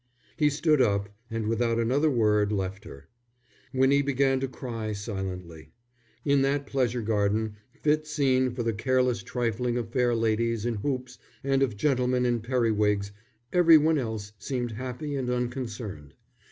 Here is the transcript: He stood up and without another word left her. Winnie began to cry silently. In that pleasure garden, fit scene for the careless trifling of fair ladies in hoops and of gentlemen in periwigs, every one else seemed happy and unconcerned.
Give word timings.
He 0.35 0.49
stood 0.49 0.81
up 0.81 1.09
and 1.29 1.45
without 1.45 1.77
another 1.79 2.09
word 2.09 2.51
left 2.51 2.85
her. 2.85 3.07
Winnie 3.71 4.01
began 4.01 4.39
to 4.39 4.47
cry 4.47 4.93
silently. 4.93 5.73
In 6.25 6.41
that 6.41 6.65
pleasure 6.65 7.03
garden, 7.03 7.57
fit 7.83 8.07
scene 8.07 8.49
for 8.49 8.63
the 8.63 8.73
careless 8.73 9.21
trifling 9.21 9.77
of 9.77 9.91
fair 9.93 10.15
ladies 10.15 10.65
in 10.65 10.73
hoops 10.77 11.19
and 11.43 11.61
of 11.61 11.77
gentlemen 11.77 12.25
in 12.25 12.39
periwigs, 12.39 13.11
every 13.53 13.77
one 13.77 13.99
else 13.99 14.33
seemed 14.39 14.71
happy 14.71 15.15
and 15.15 15.29
unconcerned. 15.29 16.15